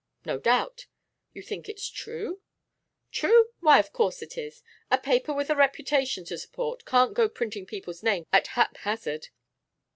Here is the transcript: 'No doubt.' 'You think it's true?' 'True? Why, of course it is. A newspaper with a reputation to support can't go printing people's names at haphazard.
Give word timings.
'No 0.25 0.39
doubt.' 0.39 0.87
'You 1.31 1.43
think 1.43 1.69
it's 1.69 1.87
true?' 1.87 2.41
'True? 3.11 3.49
Why, 3.59 3.77
of 3.77 3.93
course 3.93 4.23
it 4.23 4.35
is. 4.35 4.63
A 4.89 4.95
newspaper 4.95 5.31
with 5.31 5.51
a 5.51 5.55
reputation 5.55 6.25
to 6.25 6.39
support 6.39 6.85
can't 6.85 7.13
go 7.13 7.29
printing 7.29 7.67
people's 7.67 8.01
names 8.01 8.25
at 8.33 8.47
haphazard. 8.57 9.27